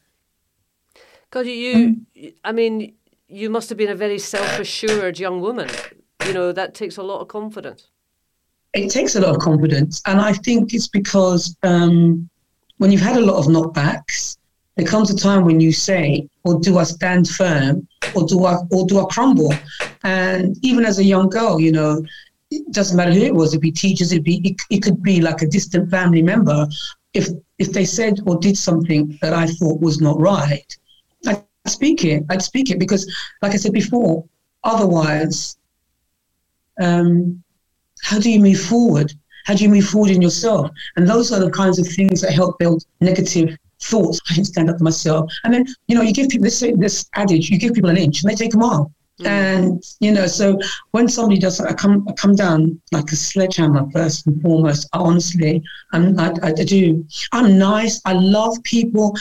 [1.30, 2.00] God, you,
[2.44, 2.94] I mean,
[3.28, 5.68] you must have been a very self assured young woman.
[6.26, 7.88] You know, that takes a lot of confidence.
[8.72, 12.28] It takes a lot of confidence, and I think it's because um,
[12.78, 14.36] when you've had a lot of knockbacks,
[14.76, 18.56] there comes a time when you say, "Or do I stand firm, or do I,
[18.70, 19.54] or do I crumble?"
[20.02, 22.02] And even as a young girl, you know,
[22.50, 23.50] it doesn't matter who it was.
[23.50, 24.12] It'd be teachers.
[24.12, 26.66] It'd be it, it could be like a distant family member.
[27.12, 30.76] If if they said or did something that I thought was not right,
[31.26, 32.24] I'd speak it.
[32.28, 33.10] I'd speak it because,
[33.42, 34.24] like I said before,
[34.64, 35.56] otherwise,
[36.80, 37.42] um,
[38.02, 39.12] how do you move forward?
[39.46, 40.70] How do you move forward in yourself?
[40.96, 44.20] And those are the kinds of things that help build negative thoughts.
[44.30, 45.32] I didn't stand up for myself.
[45.44, 48.22] And then, you know, you give people this this adage, you give people an inch
[48.22, 48.92] and they take a mile.
[49.20, 49.26] Mm.
[49.26, 50.58] And you know, so
[50.90, 54.88] when somebody does, I come, I come down like a sledgehammer first and foremost.
[54.92, 57.06] Honestly, I'm, I, I do.
[57.32, 58.00] I'm nice.
[58.04, 59.14] I love people,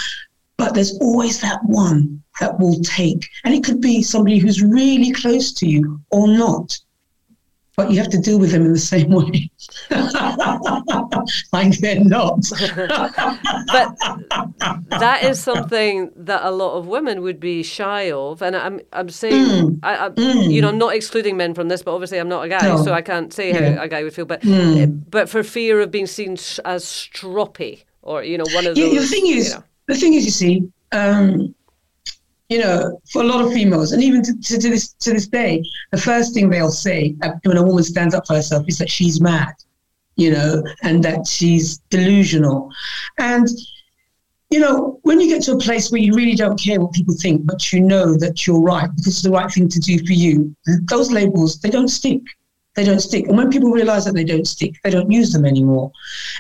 [0.58, 5.12] but there's always that one that will take, and it could be somebody who's really
[5.12, 6.76] close to you or not
[7.76, 9.50] but you have to deal with them in the same way.
[11.52, 12.40] like they're not.
[12.76, 13.98] but
[15.00, 18.42] that is something that a lot of women would be shy of.
[18.42, 19.80] And I'm, I'm saying, mm.
[19.82, 20.52] I, I mm.
[20.52, 22.84] you know, I'm not excluding men from this, but obviously I'm not a guy, no.
[22.84, 23.76] so I can't say yeah.
[23.76, 24.26] how a guy would feel.
[24.26, 25.04] But, mm.
[25.10, 28.94] but for fear of being seen as stroppy or, you know, one of those.
[28.94, 29.64] Yeah, the thing is, you know.
[29.88, 31.56] the thing is, you see, um,
[32.50, 35.28] you know, for a lot of females, and even to, to, to, this to this
[35.28, 38.90] day, the first thing they'll say when a woman stands up for herself is that
[38.90, 39.54] she's mad,
[40.16, 42.72] you know, and that she's delusional.
[43.18, 43.48] And
[44.50, 47.16] you know, when you get to a place where you really don't care what people
[47.16, 50.14] think, but you know that you're right because it's the right thing to do for
[50.14, 52.22] you, those labels they don't stick.
[52.76, 53.28] They don't stick.
[53.28, 55.92] And when people realize that they don't stick, they don't use them anymore.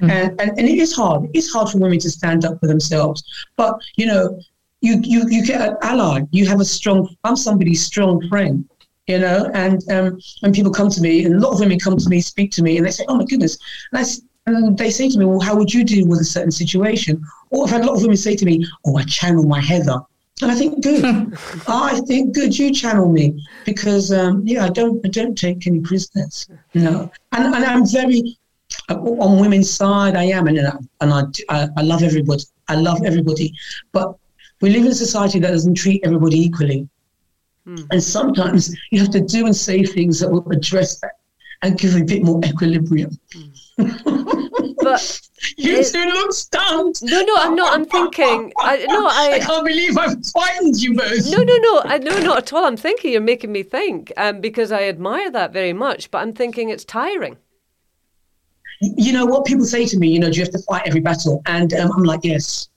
[0.01, 0.09] Mm-hmm.
[0.09, 1.29] And, and and it is hard.
[1.33, 3.23] It's hard for women to stand up for themselves.
[3.55, 4.39] But you know,
[4.83, 6.21] you you you get an ally.
[6.31, 7.15] You have a strong.
[7.23, 8.69] I'm somebody's strong friend,
[9.07, 9.49] you know.
[9.53, 12.19] And um, when people come to me, and a lot of women come to me,
[12.19, 13.57] speak to me, and they say, "Oh my goodness,"
[13.93, 14.05] and,
[14.45, 17.63] and they say to me, "Well, how would you deal with a certain situation?" Or
[17.63, 19.99] I've had a lot of women say to me, "Oh, I channel my Heather."
[20.41, 21.05] And I think good.
[21.67, 22.57] I think good.
[22.59, 26.49] You channel me because um, yeah, I don't I don't take any prisoners.
[26.73, 28.37] No, and and I'm very
[28.89, 30.17] uh, on women's side.
[30.17, 32.43] I am, and and I I, I love everybody.
[32.67, 33.53] I love everybody,
[33.93, 34.17] but
[34.63, 36.87] we live in a society that doesn't treat everybody equally.
[37.67, 37.85] Mm.
[37.91, 41.17] And sometimes you have to do and say things that will address that
[41.63, 43.11] and give a bit more equilibrium.
[43.35, 44.75] Mm.
[44.81, 45.21] but
[45.57, 46.95] you it, two look stunned.
[47.01, 47.73] No, no, I'm not.
[47.73, 48.53] I'm thinking.
[48.57, 51.29] I, no, I, I can't believe I've frightened you both.
[51.29, 51.81] No, no, no.
[51.83, 52.63] I, no, not at all.
[52.63, 56.09] I'm thinking you're making me think um, because I admire that very much.
[56.09, 57.35] But I'm thinking it's tiring.
[58.79, 60.07] You know what people say to me?
[60.07, 61.41] You know, do you have to fight every battle?
[61.47, 62.69] And um, I'm like, yes,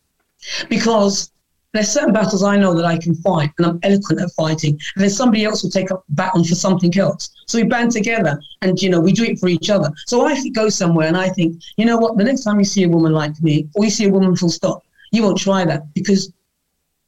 [0.68, 1.30] because
[1.76, 4.78] there's certain battles I know that I can fight and I'm eloquent at fighting.
[4.94, 7.30] And then somebody else will take up baton for something else.
[7.46, 9.90] So we band together and, you know, we do it for each other.
[10.06, 12.84] So I go somewhere and I think, you know what, the next time you see
[12.84, 15.92] a woman like me or you see a woman full stop, you won't try that
[15.94, 16.32] because,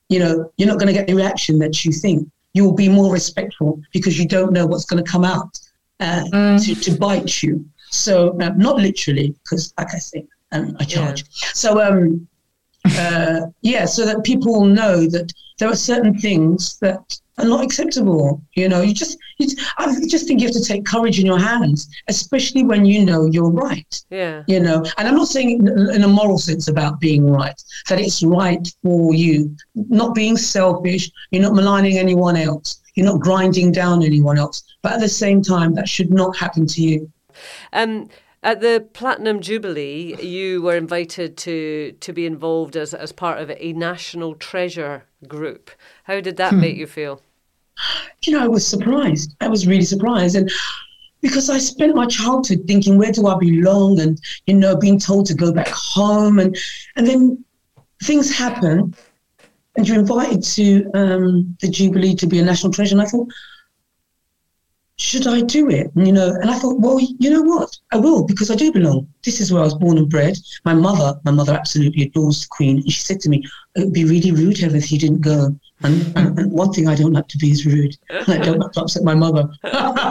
[0.08, 2.28] you know, you're not going to get the reaction that you think.
[2.54, 5.58] You will be more respectful because you don't know what's going to come out
[6.00, 6.64] uh, mm.
[6.64, 7.64] to, to bite you.
[7.90, 11.22] So uh, not literally, because like I say, um, I charge.
[11.22, 11.48] Yeah.
[11.54, 12.26] So um,
[12.98, 18.42] uh, yeah, so that people know that there are certain things that are not acceptable.
[18.54, 19.48] You know, you just, you,
[19.78, 23.26] I just think you have to take courage in your hands, especially when you know
[23.26, 24.02] you're right.
[24.10, 24.44] Yeah.
[24.46, 28.22] You know, and I'm not saying in a moral sense about being right, that it's
[28.22, 34.02] right for you, not being selfish, you're not maligning anyone else, you're not grinding down
[34.02, 37.10] anyone else, but at the same time, that should not happen to you.
[37.72, 38.08] Um,
[38.48, 43.50] at the Platinum Jubilee, you were invited to to be involved as, as part of
[43.50, 45.70] a national treasure group.
[46.04, 46.60] How did that hmm.
[46.60, 47.20] make you feel?
[48.24, 49.36] You know, I was surprised.
[49.42, 50.34] I was really surprised.
[50.34, 50.50] And
[51.20, 54.00] because I spent my childhood thinking, where do I belong?
[54.00, 56.38] And, you know, being told to go back home.
[56.38, 56.56] And,
[56.96, 57.44] and then
[58.02, 58.94] things happen
[59.76, 62.94] and you're invited to um, the Jubilee to be a national treasure.
[62.94, 63.28] And I thought,
[64.98, 65.94] should I do it?
[65.94, 67.78] And, you know, and I thought, well, you know what?
[67.92, 69.08] I will because I do belong.
[69.24, 70.36] This is where I was born and bred.
[70.64, 72.78] My mother, my mother absolutely adores the Queen.
[72.78, 73.44] And she said to me,
[73.76, 75.56] it would be really rude, Heather, if you didn't go.
[75.82, 77.96] And, and, one thing I don't like to be is rude.
[78.10, 79.48] And I don't like to upset my mother.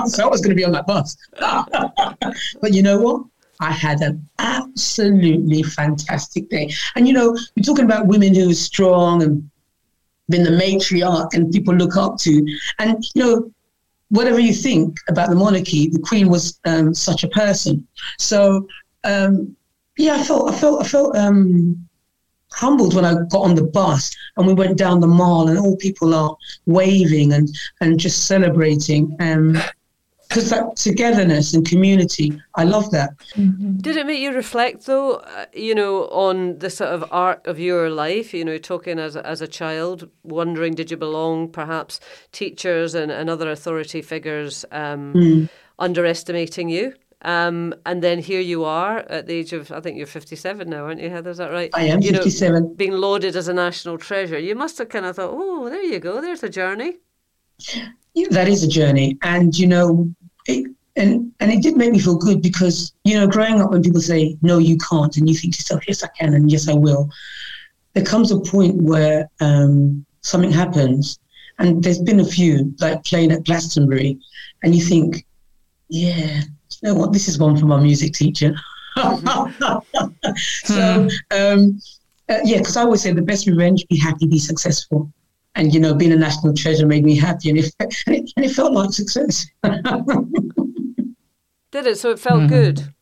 [0.08, 1.18] so I was going to be on that bus.
[2.62, 3.26] but you know what?
[3.60, 6.72] I had an absolutely fantastic day.
[6.96, 9.50] And, you know, we're talking about women who are strong and
[10.30, 12.46] been the matriarch and people look up to.
[12.80, 13.52] And, you know,
[14.10, 17.86] whatever you think about the monarchy, the Queen was um, such a person.
[18.18, 18.68] So
[19.04, 19.56] um,
[19.98, 21.88] yeah, I felt I felt I felt um,
[22.52, 25.76] humbled when I got on the bus and we went down the mall and all
[25.78, 27.50] people are waving and
[27.82, 29.16] and just celebrating.
[29.20, 29.58] Um,
[30.28, 33.18] because that togetherness and community, I love that.
[33.36, 33.78] Mm-hmm.
[33.78, 37.60] Did it make you reflect, though, uh, you know, on the sort of arc of
[37.60, 38.34] your life?
[38.34, 41.50] You know, talking as a, as a child, wondering did you belong?
[41.50, 42.00] Perhaps
[42.32, 45.50] teachers and, and other authority figures um, mm.
[45.80, 46.94] underestimating you.
[47.24, 50.86] Um, and then here you are at the age of, I think you're 57 now,
[50.86, 51.32] aren't you, Heather?
[51.32, 51.72] Is that right?
[51.74, 52.64] I am you 57.
[52.64, 54.38] Know, being lauded as a national treasure.
[54.38, 56.98] You must have kind of thought, oh, there you go, there's a journey
[58.30, 60.10] that is a journey, and you know,
[60.46, 63.84] it, and and it did make me feel good because you know, growing up when
[63.84, 66.68] people say no, you can't, and you think to yourself, yes, I can, and yes,
[66.68, 67.10] I will.
[67.94, 71.20] There comes a point where um, something happens,
[71.60, 74.20] And there's been a few, like playing at Glastonbury,
[74.64, 75.26] and you think,
[75.90, 78.56] yeah, you know what, this is one for my music teacher.
[80.64, 81.80] so, um,
[82.30, 85.12] uh, yeah, because I always say the best revenge, be happy, be successful.
[85.58, 88.46] And, you know, being a national treasure made me happy, and it, and it, and
[88.46, 89.46] it felt like success.
[89.64, 89.88] Did
[91.88, 91.98] it?
[91.98, 92.48] So it felt mm-hmm.
[92.48, 92.94] good?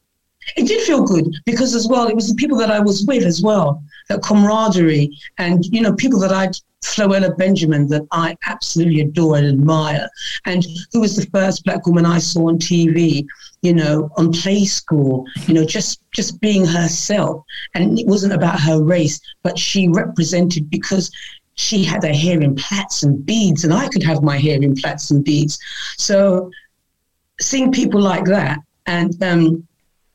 [0.57, 3.23] It did feel good because, as well, it was the people that I was with
[3.23, 9.01] as well, that camaraderie, and, you know, people that I'd Floella Benjamin that I absolutely
[9.01, 10.07] adore and admire,
[10.45, 13.25] and who was the first black woman I saw on TV,
[13.61, 18.59] you know, on Play School, you know, just just being herself, and it wasn't about
[18.59, 21.11] her race, but she represented because
[21.55, 24.75] she had her hair in plaits and beads, and I could have my hair in
[24.75, 25.59] plaits and beads.
[25.97, 26.51] So,
[27.39, 29.67] seeing people like that, and um,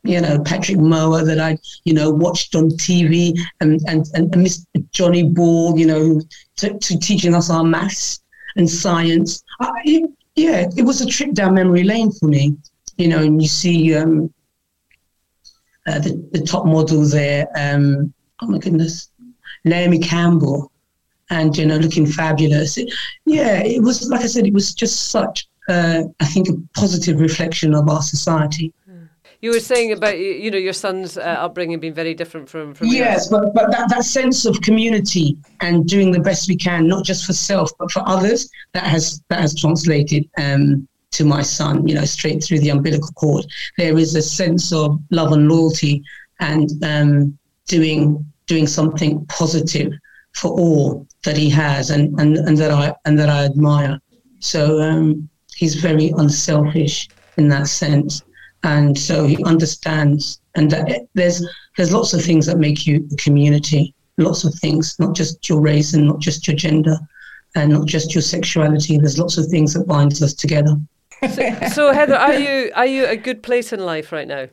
[0.03, 4.49] you know, Patrick Mower that I, you know, watched on TV and, and, and, and.
[4.93, 6.21] Johnny Ball, you know,
[6.57, 8.21] to, to teaching us our maths
[8.57, 9.43] and science.
[9.61, 12.57] I, it, yeah, it was a trip down memory lane for me,
[12.97, 14.33] you know, and you see um,
[15.87, 19.11] uh, the, the top model there, um, oh my goodness,
[19.65, 20.70] Naomi Campbell,
[21.31, 22.77] and, you know, looking fabulous.
[22.77, 22.93] It,
[23.25, 27.21] yeah, it was, like I said, it was just such, uh, I think, a positive
[27.21, 28.73] reflection of our society.
[29.43, 32.89] You were saying about you know your son's uh, upbringing being very different from from
[32.89, 33.43] yes, yours.
[33.43, 37.25] but but that, that sense of community and doing the best we can, not just
[37.25, 41.89] for self but for others, that has that has translated um, to my son.
[41.89, 43.47] You know, straight through the umbilical cord.
[43.79, 46.03] There is a sense of love and loyalty,
[46.41, 49.95] and um, doing doing something positive
[50.35, 54.01] for all that he has, and and, and that I and that I admire.
[54.41, 58.23] So um, he's very unselfish in that sense
[58.63, 60.41] and so he understands.
[60.55, 60.71] And
[61.15, 63.95] there's there's lots of things that make you a community.
[64.19, 66.97] Lots of things, not just your race and not just your gender,
[67.55, 68.99] and not just your sexuality.
[68.99, 70.77] There's lots of things that binds us together.
[71.23, 74.49] so, so Heather, are you are you a good place in life right now?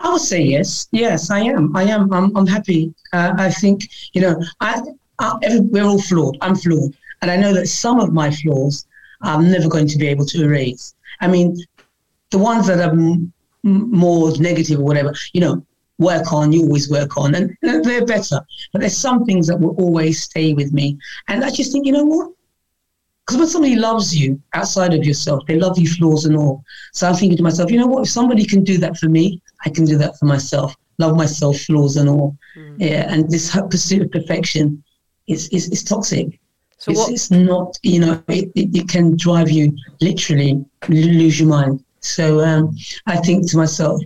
[0.00, 0.88] I would say yes.
[0.92, 1.74] Yes, I am.
[1.76, 2.12] I am.
[2.12, 2.94] I'm, I'm happy.
[3.12, 4.82] Uh, I think, you know, I,
[5.18, 6.36] I, we're all flawed.
[6.40, 6.96] I'm flawed.
[7.22, 8.86] And I know that some of my flaws
[9.22, 10.94] I'm never going to be able to erase.
[11.20, 11.56] I mean,
[12.30, 13.32] the ones that are m-
[13.62, 15.64] more negative or whatever, you know,
[15.98, 18.40] work on, you always work on, and they're better.
[18.72, 20.98] But there's some things that will always stay with me.
[21.28, 22.32] And I just think, you know what?
[23.24, 26.62] Because when somebody loves you outside of yourself, they love you flaws and all.
[26.92, 28.04] So I'm thinking to myself, you know what?
[28.04, 30.74] If somebody can do that for me, I can do that for myself.
[30.98, 32.36] Love myself, flaws and all.
[32.56, 32.76] Mm.
[32.78, 33.12] Yeah.
[33.12, 34.82] And this pursuit of perfection
[35.26, 36.38] is, is, is toxic.
[36.78, 41.40] So it's, what- it's not, you know, it, it, it can drive you literally lose
[41.40, 41.82] your mind.
[42.00, 44.00] So um, I think to myself,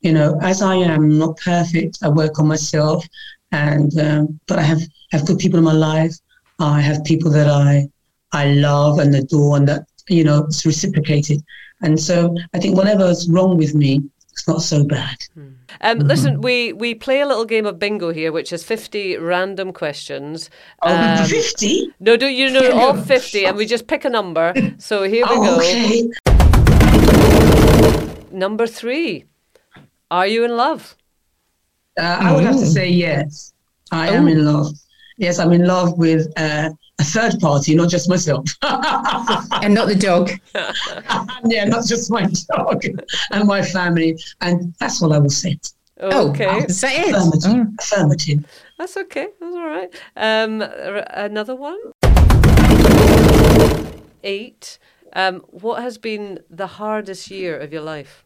[0.00, 3.06] you know, as I am not perfect, I work on myself,
[3.52, 4.80] and um, but I have
[5.12, 6.14] have good people in my life.
[6.58, 7.88] I have people that I
[8.32, 11.40] I love and adore, and that you know it's reciprocated.
[11.82, 14.02] And so I think whatever's wrong with me,
[14.34, 15.16] it's not so bad.
[15.34, 15.40] Hmm.
[15.40, 16.08] Um, mm-hmm.
[16.08, 20.50] Listen, we, we play a little game of bingo here, which is 50 random questions.
[20.82, 21.94] Oh, um, 50?
[22.00, 24.52] No, do you know all 50, and we just pick a number.
[24.78, 25.58] So here we oh, go.
[25.58, 26.10] Okay.
[28.32, 29.24] Number three,
[30.10, 30.96] are you in love?
[31.98, 33.52] Uh, I would have to say yes.
[33.92, 34.72] I am in love.
[35.16, 38.44] Yes, I'm in love with uh, a third party, not just myself.
[38.62, 40.30] and not the dog.
[41.44, 42.84] yeah, not just my dog
[43.30, 44.16] and my family.
[44.40, 45.58] And that's what I will say.
[46.00, 46.46] Okay.
[46.46, 47.14] Oh, is that it?
[47.14, 47.50] Affirmative.
[47.52, 47.74] Oh.
[47.80, 48.46] Affirmative.
[48.78, 49.28] That's okay.
[49.40, 49.94] That's all right.
[50.16, 50.62] Um,
[51.10, 51.78] another one.
[54.22, 54.78] Eight.
[55.12, 58.24] Um, what has been the hardest year of your life?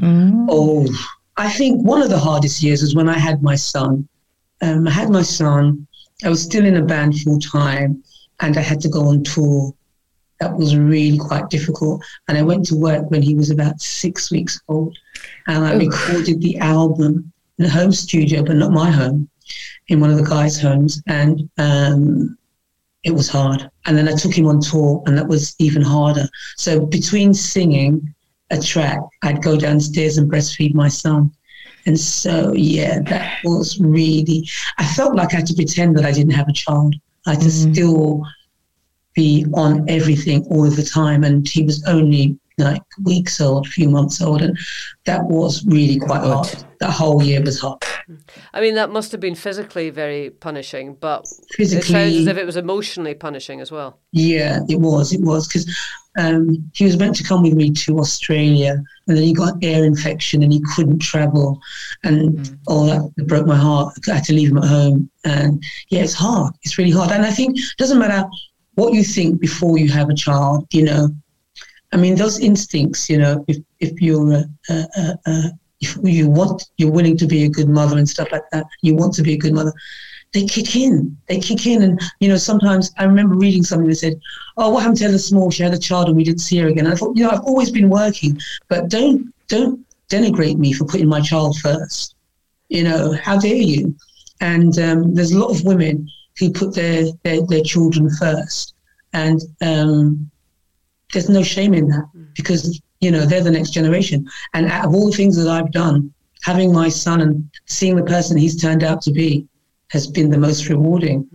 [0.00, 0.46] Mm.
[0.48, 0.86] Oh,
[1.36, 4.08] I think one of the hardest years was when I had my son.
[4.62, 5.86] Um, I had my son.
[6.24, 8.02] I was still in a band full time,
[8.40, 9.74] and I had to go on tour.
[10.40, 12.04] That was really quite difficult.
[12.28, 14.96] And I went to work when he was about six weeks old,
[15.46, 19.28] and I recorded the album in a home studio, but not my home,
[19.88, 21.02] in one of the guys' homes.
[21.06, 22.36] And um,
[23.04, 23.70] it was hard.
[23.84, 26.26] And then I took him on tour, and that was even harder.
[26.56, 28.14] So between singing
[28.50, 31.30] a track, I'd go downstairs and breastfeed my son.
[31.86, 36.12] And so, yeah, that was really, I felt like I had to pretend that I
[36.12, 36.94] didn't have a child.
[37.26, 37.72] I had to mm.
[37.72, 38.22] still
[39.14, 41.24] be on everything all of the time.
[41.24, 44.42] And he was only like weeks old, a few months old.
[44.42, 44.56] And
[45.04, 46.48] that was really quite hard.
[46.80, 47.82] That whole year was hard.
[48.52, 52.36] I mean, that must have been physically very punishing, but physically, it sounds as if
[52.36, 53.98] it was emotionally punishing as well.
[54.12, 55.12] Yeah, it was.
[55.12, 55.66] It was because
[56.16, 59.84] um, he was meant to come with me to Australia, and then he got air
[59.84, 61.60] infection and he couldn't travel,
[62.04, 62.58] and mm.
[62.68, 63.94] all that broke my heart.
[64.08, 66.54] I had to leave him at home, and yeah, it's hard.
[66.62, 68.28] It's really hard, and I think it doesn't matter
[68.74, 70.66] what you think before you have a child.
[70.72, 71.08] You know,
[71.92, 73.10] I mean, those instincts.
[73.10, 75.50] You know, if if you're a, a, a,
[75.80, 78.66] if you want, you're willing to be a good mother and stuff like that.
[78.82, 79.72] You want to be a good mother.
[80.34, 81.16] They kick in.
[81.28, 82.36] They kick in, and you know.
[82.36, 84.20] Sometimes I remember reading something that said,
[84.56, 85.48] "Oh, what happened to Heather Small?
[85.48, 87.30] She had a child, and we didn't see her again." And I thought, you know,
[87.30, 92.16] I've always been working, but don't don't denigrate me for putting my child first.
[92.68, 93.94] You know, how dare you?
[94.40, 96.10] And um, there's a lot of women
[96.40, 98.74] who put their their, their children first,
[99.12, 100.28] and um,
[101.12, 104.28] there's no shame in that because you know they're the next generation.
[104.52, 106.12] And out of all the things that I've done,
[106.42, 109.46] having my son and seeing the person he's turned out to be
[109.94, 111.26] has been the most rewarding.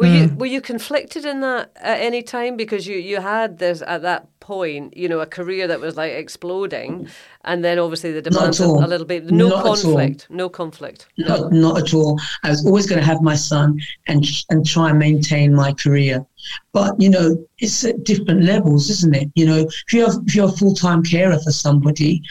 [0.00, 3.82] Were you were you conflicted in that at any time because you you had this
[3.86, 7.06] at that point you know a career that was like exploding
[7.44, 11.78] and then obviously the demands a, little bit no Not conflict no conflict Not, not
[11.82, 12.18] at all.
[12.42, 16.24] I was always going to have my son and and try and maintain my career.
[16.72, 17.26] But you know,
[17.58, 19.28] it's at different levels, isn't it?
[19.34, 22.22] You know, if you're if you're a full time carer for somebody,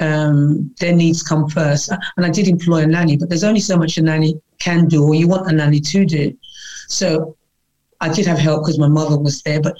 [0.00, 1.90] um, their needs come first.
[2.16, 5.04] And I did employ a nanny, but there's only so much a nanny can do,
[5.04, 6.36] or you want a nanny to do.
[6.88, 7.36] So
[8.00, 9.76] I did have help because my mother was there, but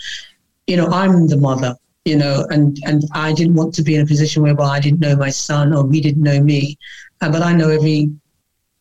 [0.66, 4.02] you know, I'm the mother, you know, and and I didn't want to be in
[4.02, 6.78] a position whereby I didn't know my son or he didn't know me,
[7.20, 8.10] uh, but I know every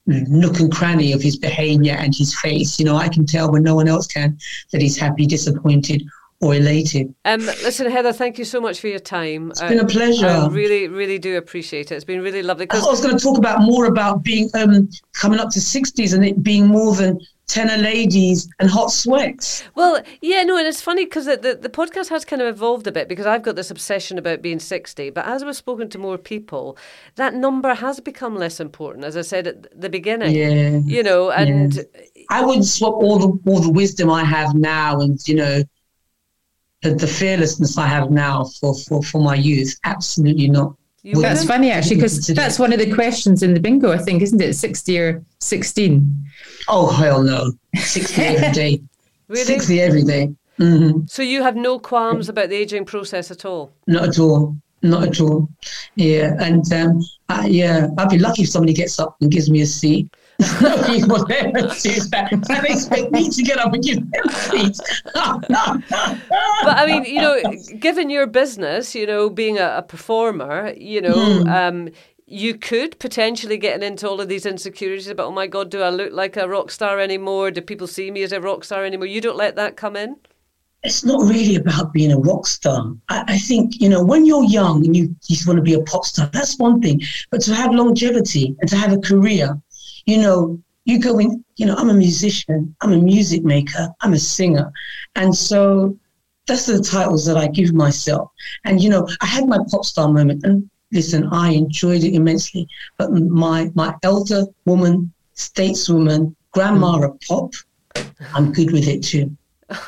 [0.08, 2.80] nook and cranny of his behavior and his face.
[2.80, 4.38] You know, I can tell when no one else can
[4.72, 6.04] that he's happy, disappointed,
[6.42, 7.14] or elated.
[7.26, 10.28] um, listen Heather thank you so much for your time it's been a pleasure.
[10.28, 13.38] I really really do appreciate it it's been really lovely I was going to talk
[13.38, 17.78] about more about being um, coming up to 60s and it being more than tenor
[17.78, 19.64] ladies and hot sweats.
[19.76, 22.88] Well, yeah, no, and it's funny because the, the, the podcast has kind of evolved
[22.88, 25.12] a bit because I've got this obsession about being 60.
[25.12, 26.78] But as we've spoken to more people,
[27.16, 30.36] that number has become less important, as I said at the beginning.
[30.36, 30.80] Yeah.
[30.84, 31.86] You know, and
[32.30, 35.64] I wouldn't swap all the all the wisdom I have now and you know
[36.82, 39.78] the, the fearlessness I have now for, for, for my youth.
[39.86, 40.76] Absolutely not.
[41.04, 41.48] you That's wouldn't?
[41.48, 44.54] funny actually, because that's one of the questions in the bingo, I think, isn't it?
[44.56, 46.26] 60 or 16?
[46.68, 47.52] Oh hell no!
[47.76, 48.82] Sixty every day.
[49.28, 49.44] Really?
[49.46, 50.34] Sixty every day.
[50.58, 53.72] hmm So you have no qualms about the aging process at all?
[53.88, 54.56] Not at all.
[54.82, 55.50] Not at all.
[55.96, 59.62] Yeah, and um, I, yeah, I'd be lucky if somebody gets up and gives me
[59.62, 60.14] a seat.
[60.40, 62.28] People there that.
[62.32, 64.82] And expect me to get up and give them seats.
[65.14, 67.42] But I mean, you know,
[67.80, 71.48] given your business, you know, being a, a performer, you know, Hmm.
[71.50, 71.90] um,
[72.28, 75.90] you could potentially get into all of these insecurities about, oh my God, do I
[75.90, 77.52] look like a rock star anymore?
[77.52, 79.06] Do people see me as a rock star anymore?
[79.06, 80.18] You don't let that come in?
[80.86, 82.94] it's not really about being a rock star.
[83.10, 85.74] I, I think, you know, when you're young and you, you just want to be
[85.74, 87.02] a pop star, that's one thing.
[87.32, 89.60] But to have longevity and to have a career,
[90.06, 94.14] you know, you go in, you know, I'm a musician, I'm a music maker, I'm
[94.14, 94.72] a singer.
[95.16, 95.98] And so
[96.48, 98.32] that's the titles that I give myself.
[98.66, 102.68] And, you know, I had my pop star moment and listen, I enjoyed it immensely.
[102.98, 107.06] But my, my elder woman, stateswoman, grandma mm.
[107.06, 107.54] of pop,
[108.34, 109.36] I'm good with it too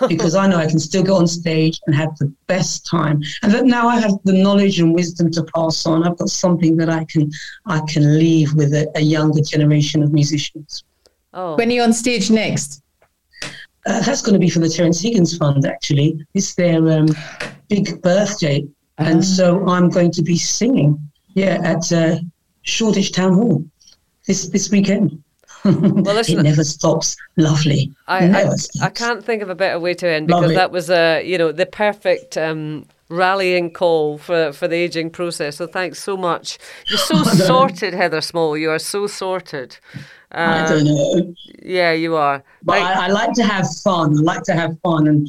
[0.07, 3.21] because I know I can still go on stage and have the best time.
[3.43, 6.03] And that now I have the knowledge and wisdom to pass on.
[6.03, 7.30] I've got something that I can
[7.65, 10.84] I can leave with a, a younger generation of musicians.
[11.34, 12.82] Oh, When are you on stage next?
[13.86, 15.65] Uh, that's going to be for the Terrence Higgins Fund.
[15.65, 17.07] Actually, it's their um,
[17.69, 18.67] big birthday,
[18.97, 20.99] and so I'm going to be singing.
[21.36, 22.17] Yeah, at uh,
[22.63, 23.63] Shoreditch Town Hall
[24.25, 25.23] this this weekend.
[25.66, 27.16] listen- it never stops.
[27.36, 27.93] Lovely.
[28.08, 28.82] I, I, stops.
[28.82, 30.55] I can't think of a better way to end because Lovely.
[30.55, 35.58] that was a you know the perfect um, rallying call for for the aging process.
[35.58, 36.58] So thanks so much.
[36.89, 38.58] You're so sorted, Heather Small.
[38.58, 39.78] You are so sorted.
[40.32, 41.34] I Uh, don't know.
[41.64, 42.43] yeah, you are.
[42.64, 44.18] But Like- I, I like to have fun.
[44.18, 45.28] I like to have fun, and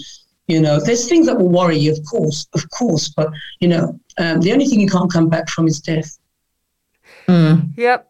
[0.49, 3.09] you know, there's things that will worry you, of course, of course.
[3.09, 3.29] But
[3.61, 6.19] you know, um, the only thing you can't come back from is death.
[7.29, 8.08] Yep.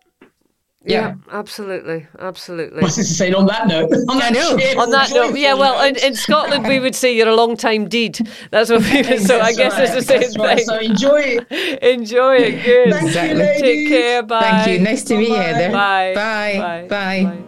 [0.85, 1.14] Yeah, Yeah.
[1.33, 2.81] absolutely, absolutely.
[2.83, 3.91] What's this to say on that note?
[4.09, 4.57] On that, know.
[4.81, 7.89] On that note, yeah, well, in, in Scotland we would say you're a long time
[7.89, 8.18] deed.
[8.53, 9.20] That's what we would.
[9.26, 10.57] So I guess right, it's the same right.
[10.59, 10.66] thing.
[10.66, 11.20] So enjoy
[11.51, 11.83] it.
[11.83, 12.64] Enjoy it.
[12.64, 12.95] Good.
[12.95, 13.61] Thank you, ladies.
[13.61, 14.22] Take care.
[14.22, 14.41] Bye.
[14.41, 14.79] Thank you.
[14.85, 15.43] Nice to meet you, Bye-bye.
[15.43, 15.72] Heather.
[15.72, 16.12] Bye.
[16.14, 16.87] Bye.
[16.89, 17.47] Bye.